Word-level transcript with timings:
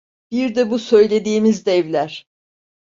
Bir 0.31 0.55
de 0.55 0.69
bu 0.69 0.79
söylediğimiz 0.79 1.65
devler. 1.65 2.27